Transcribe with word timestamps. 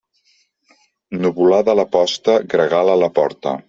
Nuvolada 1.21 1.77
a 1.77 1.81
la 1.83 1.87
posta, 1.99 2.41
gregal 2.57 2.95
a 2.97 3.01
la 3.07 3.17
porta. 3.23 3.59